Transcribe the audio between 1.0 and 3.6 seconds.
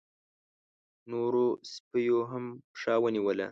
نورو سپيو هم پښه ونيوله.